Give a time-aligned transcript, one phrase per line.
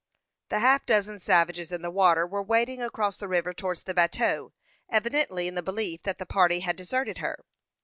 [0.49, 4.51] The half dozen savages in the water were wading across the river towards the bateau,
[4.89, 7.45] evidently in the belief that the party had deserted her.